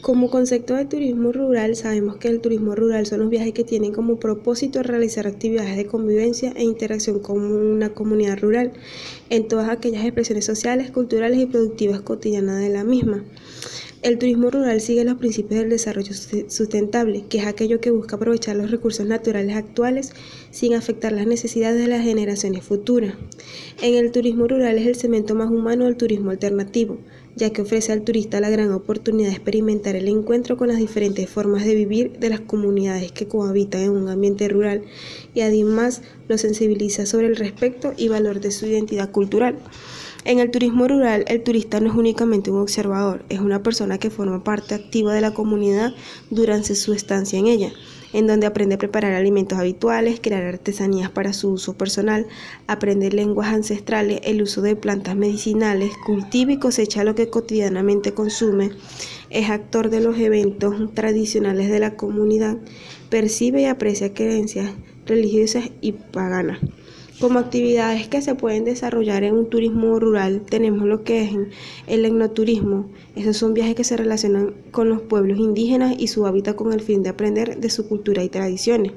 Como 0.00 0.30
concepto 0.30 0.76
de 0.76 0.86
turismo 0.86 1.30
rural, 1.30 1.76
sabemos 1.76 2.16
que 2.16 2.28
el 2.28 2.40
turismo 2.40 2.74
rural 2.74 3.04
son 3.04 3.20
los 3.20 3.28
viajes 3.28 3.52
que 3.52 3.64
tienen 3.64 3.92
como 3.92 4.18
propósito 4.18 4.82
realizar 4.82 5.26
actividades 5.26 5.76
de 5.76 5.84
convivencia 5.84 6.54
e 6.56 6.64
interacción 6.64 7.18
con 7.18 7.42
una 7.42 7.90
comunidad 7.90 8.38
rural 8.38 8.72
en 9.28 9.46
todas 9.46 9.68
aquellas 9.68 10.02
expresiones 10.06 10.46
sociales, 10.46 10.90
culturales 10.90 11.38
y 11.38 11.44
productivas 11.44 12.00
cotidianas 12.00 12.60
de 12.60 12.70
la 12.70 12.82
misma. 12.82 13.24
El 14.00 14.16
turismo 14.16 14.50
rural 14.50 14.80
sigue 14.80 15.04
los 15.04 15.18
principios 15.18 15.60
del 15.60 15.68
desarrollo 15.68 16.14
sustentable, 16.14 17.26
que 17.28 17.36
es 17.36 17.46
aquello 17.46 17.82
que 17.82 17.90
busca 17.90 18.16
aprovechar 18.16 18.56
los 18.56 18.70
recursos 18.70 19.04
naturales 19.04 19.54
actuales 19.54 20.14
sin 20.50 20.72
afectar 20.72 21.12
las 21.12 21.26
necesidades 21.26 21.78
de 21.78 21.88
las 21.88 22.02
generaciones 22.02 22.64
futuras. 22.64 23.16
En 23.82 23.96
el 23.96 24.10
turismo 24.10 24.48
rural 24.48 24.78
es 24.78 24.86
el 24.86 24.96
cemento 24.96 25.34
más 25.34 25.50
humano 25.50 25.84
del 25.84 25.98
turismo 25.98 26.30
alternativo, 26.30 26.96
ya 27.36 27.50
que 27.50 27.62
ofrece 27.62 27.92
al 27.92 28.02
turista 28.02 28.40
la 28.40 28.50
gran 28.50 28.72
oportunidad 28.72 29.28
de 29.28 29.34
experimentar 29.34 29.96
el 29.96 30.08
encuentro 30.08 30.56
con 30.56 30.68
las 30.68 30.78
diferentes 30.78 31.28
formas 31.28 31.64
de 31.64 31.74
vivir 31.74 32.18
de 32.18 32.30
las 32.30 32.40
comunidades 32.40 33.12
que 33.12 33.28
cohabitan 33.28 33.82
en 33.82 33.90
un 33.90 34.08
ambiente 34.08 34.48
rural 34.48 34.82
y 35.34 35.40
además 35.40 36.02
lo 36.28 36.38
sensibiliza 36.38 37.06
sobre 37.06 37.26
el 37.28 37.36
respeto 37.36 37.92
y 37.96 38.08
valor 38.08 38.40
de 38.40 38.50
su 38.50 38.66
identidad 38.66 39.10
cultural. 39.10 39.56
En 40.24 40.38
el 40.38 40.50
turismo 40.50 40.86
rural, 40.86 41.24
el 41.28 41.42
turista 41.42 41.80
no 41.80 41.90
es 41.90 41.96
únicamente 41.96 42.50
un 42.50 42.60
observador, 42.60 43.24
es 43.30 43.40
una 43.40 43.62
persona 43.62 43.96
que 43.98 44.10
forma 44.10 44.44
parte 44.44 44.74
activa 44.74 45.14
de 45.14 45.22
la 45.22 45.32
comunidad 45.32 45.94
durante 46.28 46.74
su 46.74 46.92
estancia 46.92 47.38
en 47.38 47.46
ella, 47.46 47.72
en 48.12 48.26
donde 48.26 48.46
aprende 48.46 48.74
a 48.74 48.78
preparar 48.78 49.12
alimentos 49.12 49.58
habituales, 49.58 50.20
crear 50.20 50.42
artesanías 50.44 51.10
para 51.10 51.32
su 51.32 51.50
uso 51.50 51.74
personal, 51.74 52.26
aprender 52.66 53.14
lenguas 53.14 53.48
ancestrales, 53.48 54.20
el 54.24 54.42
uso 54.42 54.62
de 54.62 54.76
plantas 54.76 55.16
medicinales, 55.16 55.92
cultiva 56.06 56.52
y 56.52 56.58
cosecha 56.58 57.04
lo 57.04 57.14
que 57.14 57.28
cotidianamente 57.30 58.12
consume, 58.12 58.70
es 59.30 59.48
actor 59.48 59.90
de 59.90 60.00
los 60.00 60.18
eventos 60.18 60.92
tradicionales 60.94 61.70
de 61.70 61.78
la 61.78 61.96
comunidad, 61.96 62.56
percibe 63.08 63.62
y 63.62 63.66
aprecia 63.66 64.12
creencias 64.12 64.72
religiosas 65.06 65.70
y 65.80 65.92
paganas. 65.92 66.58
Como 67.20 67.38
actividades 67.38 68.08
que 68.08 68.22
se 68.22 68.34
pueden 68.34 68.64
desarrollar 68.64 69.24
en 69.24 69.34
un 69.34 69.50
turismo 69.50 70.00
rural 70.00 70.40
tenemos 70.40 70.86
lo 70.86 71.04
que 71.04 71.22
es 71.22 71.36
el 71.86 72.06
etnoturismo. 72.06 72.86
Esos 73.14 73.36
son 73.36 73.52
viajes 73.52 73.74
que 73.74 73.84
se 73.84 73.98
relacionan 73.98 74.54
con 74.70 74.88
los 74.88 75.02
pueblos 75.02 75.38
indígenas 75.38 75.94
y 75.98 76.08
su 76.08 76.24
hábitat 76.24 76.56
con 76.56 76.72
el 76.72 76.80
fin 76.80 77.02
de 77.02 77.10
aprender 77.10 77.58
de 77.58 77.68
su 77.68 77.86
cultura 77.86 78.24
y 78.24 78.30
tradiciones. 78.30 78.92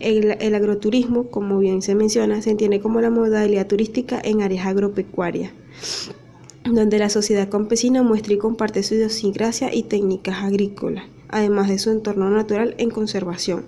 El, 0.00 0.38
el 0.40 0.54
agroturismo, 0.54 1.24
como 1.24 1.58
bien 1.58 1.82
se 1.82 1.94
menciona, 1.94 2.40
se 2.40 2.52
entiende 2.52 2.80
como 2.80 3.02
la 3.02 3.10
modalidad 3.10 3.66
turística 3.66 4.18
en 4.24 4.40
áreas 4.40 4.66
agropecuarias 4.66 5.52
donde 6.64 6.98
la 6.98 7.08
sociedad 7.08 7.48
campesina 7.48 8.02
muestra 8.02 8.34
y 8.34 8.38
comparte 8.38 8.82
su 8.82 8.94
idiosincrasia 8.94 9.74
y 9.74 9.84
técnicas 9.84 10.44
agrícolas, 10.44 11.04
además 11.28 11.68
de 11.68 11.78
su 11.78 11.90
entorno 11.90 12.28
natural 12.30 12.74
en 12.76 12.90
conservación. 12.90 13.64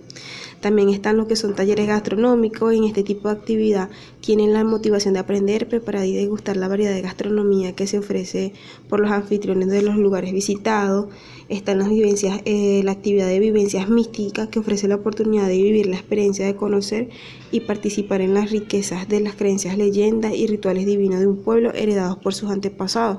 También 0.61 0.91
están 0.91 1.16
los 1.16 1.27
que 1.27 1.36
son 1.36 1.55
talleres 1.55 1.86
gastronómicos. 1.86 2.75
En 2.75 2.84
este 2.84 3.03
tipo 3.03 3.28
de 3.28 3.34
actividad 3.34 3.89
tienen 4.20 4.53
la 4.53 4.62
motivación 4.62 5.14
de 5.14 5.20
aprender, 5.20 5.69
preparar 5.69 6.05
y 6.05 6.14
degustar 6.14 6.56
la 6.56 6.69
variedad 6.69 6.94
de 6.94 7.00
gastronomía 7.00 7.75
que 7.75 7.86
se 7.86 7.98
ofrece 7.98 8.52
por 8.89 9.00
los 9.00 9.11
anfitriones 9.11 9.69
de 9.69 9.83
los 9.83 9.97
lugares 9.97 10.33
visitados. 10.33 11.06
Están 11.48 11.78
las 11.78 11.89
vivencias, 11.89 12.42
eh, 12.44 12.83
la 12.84 12.92
actividad 12.92 13.27
de 13.27 13.41
vivencias 13.41 13.89
místicas 13.89 14.48
que 14.48 14.61
ofrece 14.61 14.86
la 14.86 14.97
oportunidad 14.97 15.48
de 15.48 15.56
vivir 15.56 15.86
la 15.86 15.97
experiencia 15.97 16.47
de 16.47 16.55
conocer 16.55 17.08
y 17.50 17.61
participar 17.61 18.20
en 18.20 18.34
las 18.34 18.50
riquezas 18.50 19.08
de 19.08 19.20
las 19.20 19.34
creencias, 19.34 19.77
leyendas 19.77 20.34
y 20.34 20.47
rituales 20.47 20.86
divinos 20.86 21.19
de 21.19 21.27
un 21.27 21.39
pueblo 21.39 21.72
heredados 21.74 22.19
por 22.19 22.34
sus 22.34 22.50
antepasados. 22.50 23.19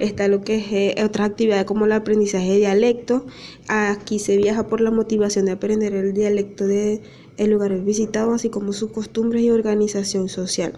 Está 0.00 0.26
lo 0.26 0.42
que 0.42 0.56
es 0.56 0.72
eh, 0.72 1.04
otras 1.04 1.30
actividades 1.30 1.64
como 1.64 1.84
el 1.84 1.92
aprendizaje 1.92 2.50
de 2.50 2.56
dialecto. 2.56 3.24
Aquí 3.68 4.18
se 4.18 4.36
viaja 4.36 4.66
por 4.66 4.80
la 4.80 4.90
motivación 4.90 5.44
de 5.44 5.52
aprender 5.52 5.94
el 5.94 6.12
dialecto 6.12 6.53
de 6.62 7.00
el 7.36 7.50
lugar 7.50 7.76
visitado, 7.82 8.32
así 8.32 8.48
como 8.48 8.72
sus 8.72 8.90
costumbres 8.92 9.42
y 9.42 9.50
organización 9.50 10.28
social. 10.28 10.74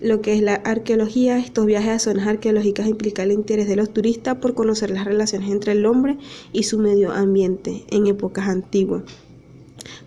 Lo 0.00 0.20
que 0.20 0.34
es 0.34 0.42
la 0.42 0.54
arqueología, 0.54 1.38
estos 1.38 1.64
viajes 1.64 1.90
a 1.90 1.98
zonas 1.98 2.26
arqueológicas 2.26 2.86
implican 2.86 3.26
el 3.26 3.32
interés 3.32 3.66
de 3.66 3.76
los 3.76 3.92
turistas 3.92 4.36
por 4.36 4.54
conocer 4.54 4.90
las 4.90 5.04
relaciones 5.04 5.50
entre 5.50 5.72
el 5.72 5.86
hombre 5.86 6.18
y 6.52 6.64
su 6.64 6.78
medio 6.78 7.12
ambiente 7.12 7.84
en 7.90 8.06
épocas 8.06 8.48
antiguas. 8.48 9.04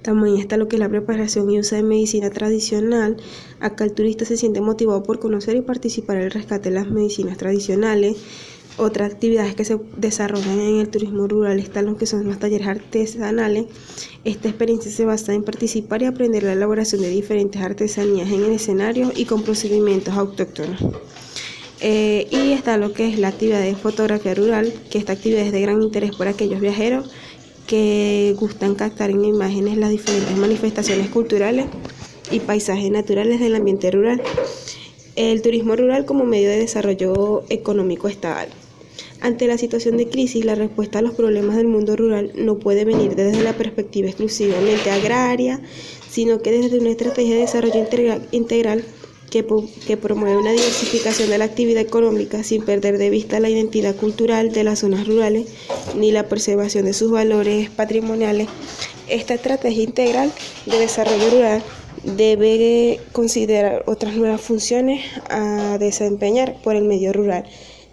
También 0.02 0.38
está 0.38 0.58
lo 0.58 0.68
que 0.68 0.76
es 0.76 0.80
la 0.80 0.90
preparación 0.90 1.50
y 1.50 1.60
uso 1.60 1.76
de 1.76 1.84
medicina 1.84 2.30
tradicional. 2.30 3.18
Acá 3.60 3.84
el 3.84 3.94
turista 3.94 4.26
se 4.26 4.38
siente 4.38 4.62
motivado 4.62 5.04
por 5.04 5.20
conocer 5.20 5.56
y 5.56 5.62
participar 5.62 6.18
en 6.18 6.24
el 6.24 6.32
rescate 6.32 6.70
de 6.70 6.76
las 6.76 6.90
medicinas 6.90 7.38
tradicionales. 7.38 8.18
Otras 8.80 9.12
actividades 9.12 9.56
que 9.56 9.66
se 9.66 9.78
desarrollan 9.98 10.58
en 10.58 10.80
el 10.80 10.88
turismo 10.88 11.28
rural 11.28 11.60
están 11.60 11.86
los 11.86 11.98
que 11.98 12.06
son 12.06 12.26
los 12.26 12.40
talleres 12.40 12.66
artesanales. 12.66 13.66
Esta 14.24 14.48
experiencia 14.48 14.90
se 14.90 15.04
basa 15.04 15.34
en 15.34 15.44
participar 15.44 16.02
y 16.02 16.06
aprender 16.06 16.44
la 16.44 16.54
elaboración 16.54 17.02
de 17.02 17.10
diferentes 17.10 17.62
artesanías 17.62 18.32
en 18.32 18.46
el 18.46 18.54
escenario 18.54 19.12
y 19.14 19.26
con 19.26 19.44
procedimientos 19.44 20.14
autóctonos. 20.14 20.82
Eh, 21.82 22.28
y 22.32 22.54
está 22.54 22.78
lo 22.78 22.94
que 22.94 23.10
es 23.10 23.20
la 23.20 23.28
actividad 23.28 23.62
de 23.62 23.76
fotografía 23.76 24.34
rural, 24.34 24.74
que 24.90 24.98
esta 24.98 25.12
actividad 25.12 25.42
es 25.42 25.52
de 25.52 25.60
gran 25.60 25.82
interés 25.82 26.16
por 26.16 26.30
aquellos 26.30 26.62
viajeros 26.62 27.10
que 27.68 28.34
gustan 28.40 28.76
captar 28.76 29.10
en 29.10 29.26
imágenes 29.26 29.78
las 29.78 29.90
diferentes 29.90 30.38
manifestaciones 30.38 31.10
culturales 31.10 31.66
y 32.32 32.40
paisajes 32.40 32.90
naturales 32.92 33.42
del 33.42 33.56
ambiente 33.56 33.92
rural. 33.92 34.22
El 35.18 35.42
turismo 35.42 35.76
rural 35.76 36.06
como 36.06 36.24
medio 36.24 36.48
de 36.48 36.60
desarrollo 36.60 37.44
económico 37.50 38.08
estatal. 38.08 38.48
Ante 39.22 39.48
la 39.48 39.58
situación 39.58 39.98
de 39.98 40.08
crisis, 40.08 40.46
la 40.46 40.56
respuesta 40.56 41.00
a 41.00 41.02
los 41.02 41.14
problemas 41.14 41.58
del 41.58 41.68
mundo 41.68 41.96
rural 41.96 42.32
no 42.36 42.58
puede 42.58 42.86
venir 42.86 43.16
desde 43.16 43.44
la 43.44 43.54
perspectiva 43.54 44.08
exclusivamente 44.08 44.92
agraria, 44.92 45.60
sino 46.10 46.42
que 46.42 46.52
desde 46.52 46.80
una 46.80 46.92
estrategia 46.92 47.36
de 47.36 47.42
desarrollo 47.42 47.86
integral 48.32 48.84
que, 49.30 49.98
promueve 49.98 50.38
una 50.38 50.52
diversificación 50.52 51.30
de 51.30 51.38
la 51.38 51.46
actividad 51.46 51.82
económica 51.82 52.44
sin 52.44 52.64
perder 52.64 52.98
de 52.98 53.10
vista 53.10 53.40
la 53.40 53.50
identidad 53.50 53.96
cultural 53.96 54.52
de 54.52 54.64
las 54.64 54.80
zonas 54.80 55.08
rurales 55.08 55.48
ni 55.96 56.12
la 56.12 56.28
preservación 56.28 56.86
de 56.86 56.94
sus 56.94 57.12
valores 57.12 57.70
patrimoniales. 57.70 58.48
Esta 59.08 59.36
estrategia 59.36 59.84
integral 59.84 60.32
de 60.66 60.80
desarrollo 60.80 61.30
rural 61.30 61.64
debe 62.04 63.00
considerar 63.12 63.84
otras 63.86 64.16
nuevas 64.16 64.42
funciones 64.42 65.04
a 65.30 65.78
desempeñar 65.80 66.62
por 66.64 66.76
el 66.76 66.84
medio 66.86 67.14
rural, 67.14 67.46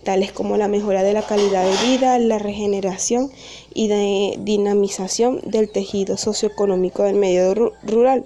tales 0.06 0.32
como 0.32 0.56
la 0.56 0.68
mejora 0.68 1.02
de 1.02 1.12
la 1.12 1.20
calidad 1.20 1.64
de 1.64 1.88
vida, 1.88 2.18
la 2.18 2.38
regeneración 2.38 3.30
y 3.74 3.88
de 3.88 4.38
dinamización 4.38 5.42
del 5.44 5.68
tejido 5.68 6.16
socioeconómico 6.16 7.02
del 7.02 7.16
medio 7.16 7.72
rural 7.82 8.24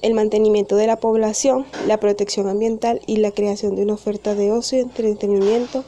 el 0.00 0.14
mantenimiento 0.14 0.76
de 0.76 0.86
la 0.86 1.00
población, 1.00 1.66
la 1.86 1.98
protección 1.98 2.48
ambiental 2.48 3.00
y 3.06 3.16
la 3.16 3.32
creación 3.32 3.74
de 3.74 3.82
una 3.82 3.94
oferta 3.94 4.34
de 4.34 4.52
ocio 4.52 4.78
y 4.78 4.82
entretenimiento 4.82 5.84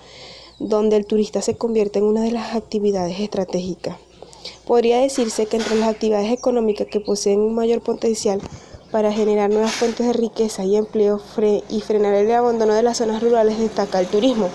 donde 0.58 0.96
el 0.96 1.06
turista 1.06 1.42
se 1.42 1.54
convierte 1.54 2.00
en 2.00 2.06
una 2.06 2.22
de 2.22 2.32
las 2.32 2.54
actividades 2.54 3.20
estratégicas. 3.20 3.96
Podría 4.66 4.98
decirse 4.98 5.46
que 5.46 5.58
entre 5.58 5.76
las 5.76 5.88
actividades 5.88 6.32
económicas 6.32 6.88
que 6.88 7.00
poseen 7.00 7.40
un 7.40 7.54
mayor 7.54 7.82
potencial 7.82 8.40
para 8.90 9.12
generar 9.12 9.50
nuevas 9.50 9.72
fuentes 9.72 10.06
de 10.06 10.12
riqueza 10.12 10.64
y 10.64 10.76
empleo 10.76 11.20
y 11.68 11.80
frenar 11.80 12.14
el 12.14 12.32
abandono 12.32 12.74
de 12.74 12.82
las 12.82 12.98
zonas 12.98 13.22
rurales 13.22 13.58
destaca 13.58 14.00
el 14.00 14.08
turismo. 14.08 14.48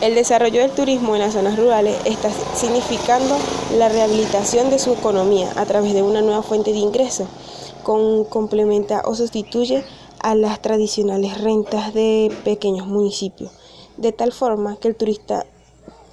El 0.00 0.14
desarrollo 0.14 0.62
del 0.62 0.70
turismo 0.70 1.14
en 1.14 1.20
las 1.20 1.34
zonas 1.34 1.58
rurales 1.58 1.94
está 2.06 2.30
significando 2.54 3.36
la 3.76 3.90
rehabilitación 3.90 4.70
de 4.70 4.78
su 4.78 4.94
economía 4.94 5.52
a 5.56 5.66
través 5.66 5.92
de 5.92 6.02
una 6.02 6.22
nueva 6.22 6.42
fuente 6.42 6.72
de 6.72 6.78
ingresos 6.78 7.28
con, 7.82 8.24
complementa 8.24 9.02
o 9.04 9.14
sustituye 9.14 9.84
a 10.18 10.34
las 10.34 10.62
tradicionales 10.62 11.38
rentas 11.38 11.92
de 11.92 12.34
pequeños 12.44 12.86
municipios, 12.86 13.52
de 13.98 14.12
tal 14.12 14.32
forma 14.32 14.76
que 14.76 14.88
el 14.88 14.96
turista 14.96 15.44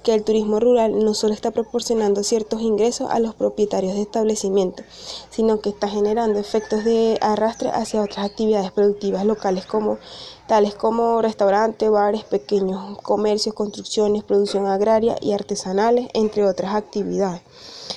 que 0.08 0.14
el 0.14 0.24
turismo 0.24 0.58
rural 0.58 1.04
no 1.04 1.12
solo 1.12 1.34
está 1.34 1.50
proporcionando 1.50 2.22
ciertos 2.22 2.62
ingresos 2.62 3.10
a 3.10 3.18
los 3.18 3.34
propietarios 3.34 3.92
de 3.92 4.00
establecimientos, 4.00 4.86
sino 5.28 5.60
que 5.60 5.68
está 5.68 5.86
generando 5.86 6.38
efectos 6.38 6.82
de 6.82 7.18
arrastre 7.20 7.68
hacia 7.68 8.00
otras 8.00 8.24
actividades 8.24 8.72
productivas 8.72 9.26
locales 9.26 9.66
como 9.66 9.98
tales 10.46 10.74
como 10.74 11.20
restaurantes, 11.20 11.90
bares, 11.90 12.24
pequeños 12.24 12.96
comercios, 13.02 13.54
construcciones, 13.54 14.24
producción 14.24 14.64
agraria 14.66 15.18
y 15.20 15.32
artesanales, 15.34 16.08
entre 16.14 16.46
otras 16.46 16.74
actividades. 16.74 17.42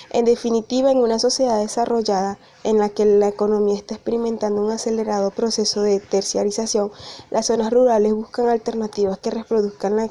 En 0.10 0.26
definitiva, 0.26 0.92
en 0.92 0.98
una 0.98 1.18
sociedad 1.18 1.62
desarrollada 1.62 2.40
en 2.66 2.78
la 2.78 2.90
que 2.90 3.06
la 3.06 3.30
economía 3.30 3.76
está 3.76 3.96
experimentando 3.96 4.62
un 4.62 4.72
acelerado 4.72 5.32
proceso 5.32 5.82
de 5.82 6.02
terciarización, 6.02 6.92
las 7.30 7.46
zonas 7.46 7.72
rurales 7.72 8.14
buscan 8.14 8.50
alternativas 8.50 9.18
que 9.20 9.32
reproduzcan 9.32 9.96
la, 9.96 10.04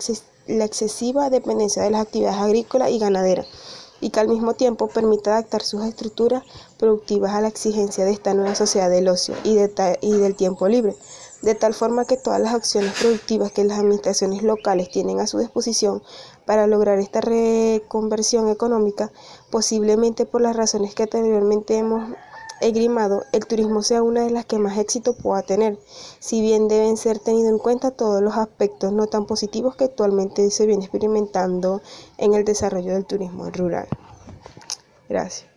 excesiva 0.65 1.31
dependencia 1.31 1.83
de 1.83 1.91
las 1.91 2.03
actividades 2.03 2.39
agrícolas 2.39 2.91
y 2.91 2.99
ganaderas 2.99 3.47
y 4.01 4.11
que 4.11 4.21
al 4.21 4.29
mismo 4.29 4.55
tiempo 4.55 4.89
permita 4.89 5.33
adaptar 5.33 5.63
sus 5.63 5.85
estructuras 5.85 6.43
productivas 6.79 7.33
a 7.35 7.41
la 7.41 7.49
exigencia 7.49 8.05
de 8.05 8.13
esta 8.13 8.35
nueva 8.35 8.55
sociedad 8.55 8.91
del 8.91 9.09
ocio 9.09 9.35
y, 9.45 9.59
y 10.01 10.13
del 10.13 10.35
tiempo 10.37 10.69
libre, 10.69 10.97
de 11.43 11.55
tal 11.55 11.75
forma 11.75 12.07
que 12.07 12.17
todas 12.17 12.41
las 12.41 12.55
acciones 12.55 12.95
productivas 12.99 13.53
que 13.53 13.65
las 13.65 13.79
administraciones 13.79 14.43
locales 14.43 14.91
tienen 14.91 15.21
a 15.21 15.27
su 15.27 15.39
disposición 15.39 16.03
para 16.47 16.67
lograr 16.67 16.99
esta 16.99 17.21
reconversión 17.21 18.49
económica, 18.49 19.13
posiblemente 19.51 20.27
por 20.27 20.41
las 20.41 20.57
razones 20.57 20.95
que 20.95 21.05
anteriormente 21.05 21.77
hemos 21.77 22.11
esgrimado, 22.61 23.25
el 23.33 23.47
turismo 23.47 23.83
sea 23.83 24.03
una 24.03 24.25
de 24.25 24.31
las 24.31 24.47
que 24.47 24.59
más 24.59 24.79
éxito 24.79 25.15
pueda 25.15 25.43
tener, 25.43 25.79
si 26.19 26.41
bien 26.41 26.69
deben 26.69 26.97
ser 26.97 27.19
tenidos 27.19 27.51
en 27.51 27.59
cuenta 27.59 27.91
todos 27.91 28.23
los 28.23 28.37
aspectos 28.37 28.93
no 28.93 29.07
tan 29.07 29.27
positivos 29.27 29.77
que 29.77 29.85
actualmente 29.85 30.51
se 30.51 30.67
viene 30.67 30.85
experimentando 30.85 31.81
en 32.19 32.35
el 32.35 32.45
desarrollo 32.45 32.93
del 32.93 33.07
turismo 33.07 33.51
rural. 33.51 33.89
Gracias. 35.09 35.50